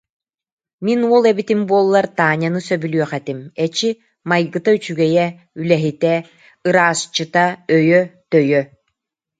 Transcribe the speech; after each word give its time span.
«Мин 0.85 0.99
уол 1.09 1.23
эбитим 1.31 1.61
буоллар 1.69 2.07
Таняны 2.17 2.59
сөбүлүөх 2.67 3.11
этим, 3.19 3.39
эчи, 3.65 3.89
майгыта 4.29 4.69
үчүгэйэ, 4.77 5.25
үлэһитэ, 5.59 6.13
ыраасчыта, 6.67 7.43
өйө-төйө 7.75 8.61